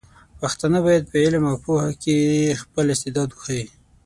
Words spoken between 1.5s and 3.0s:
او پوهه کې خپل